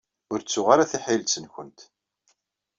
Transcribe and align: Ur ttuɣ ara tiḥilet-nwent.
Ur 0.31 0.39
ttuɣ 0.41 0.67
ara 0.73 0.89
tiḥilet-nwent. 0.91 1.79